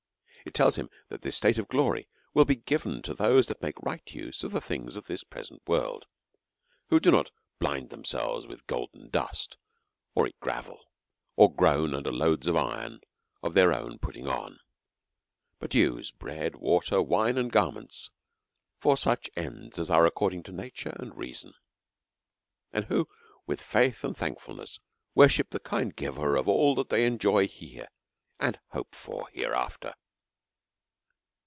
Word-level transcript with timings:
It 0.43 0.55
tells 0.55 0.75
him, 0.75 0.89
that 1.09 1.21
tliis 1.21 1.33
state 1.35 1.59
of 1.59 1.67
glory 1.67 2.09
will 2.33 2.45
be 2.45 2.55
given 2.55 3.03
to 3.03 3.11
all 3.11 3.15
those 3.17 3.47
who 3.47 3.53
make 3.61 3.77
a 3.77 3.83
right 3.83 4.11
use 4.11 4.43
of 4.43 4.51
the 4.53 4.59
things 4.59 4.95
of 4.95 5.05
this 5.05 5.23
present 5.23 5.61
world; 5.67 6.07
who 6.87 6.99
do 6.99 7.11
not 7.11 7.29
blind 7.59 7.91
themselves 7.91 8.47
with 8.47 8.65
g'oldcn 8.65 9.11
dust, 9.11 9.57
or 10.15 10.27
eat 10.27 10.39
gravel, 10.39 10.79
or 11.35 11.53
groan 11.53 11.93
under 11.93 12.11
loads 12.11 12.47
of 12.47 12.55
iron 12.55 13.01
of 13.43 13.53
their 13.53 13.71
own 13.71 13.99
putting 13.99 14.27
on; 14.27 14.57
but 15.59 15.75
use 15.75 16.09
bread, 16.09 16.55
water, 16.55 17.03
wine, 17.03 17.37
and 17.37 17.51
garments, 17.51 18.09
for 18.79 18.97
such 18.97 19.29
ends 19.37 19.77
as 19.77 19.91
are 19.91 20.07
according 20.07 20.41
to 20.41 20.51
na 20.51 20.69
ture 20.73 20.93
and 20.99 21.15
reason; 21.15 21.53
and 22.73 22.85
who 22.85 23.07
with 23.45 23.61
faith 23.61 24.03
and 24.03 24.17
thankfulness 24.17 24.79
■worship 25.15 25.49
the 25.51 25.59
kind 25.59 25.95
Giver 25.95 26.35
of 26.35 26.49
all 26.49 26.73
that 26.73 26.89
they 26.89 27.05
enjoy 27.05 27.45
here, 27.47 27.89
and 28.39 28.57
hope 28.69 28.95
for 28.95 29.29
hereafter. 29.33 29.93